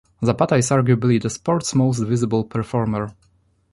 [0.25, 3.15] Zapata is arguably the sport's most visible performer.